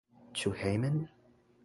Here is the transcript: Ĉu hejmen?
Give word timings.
Ĉu 0.39 0.53
hejmen? 0.61 0.97